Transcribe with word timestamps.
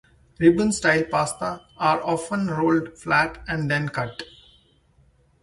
Ribbon 0.39 0.71
style 0.71 1.03
pasta 1.03 1.61
are 1.77 2.01
often 2.03 2.47
rolled 2.47 2.97
flat 2.97 3.37
and 3.47 3.69
then 3.69 3.87
cut. 3.87 4.23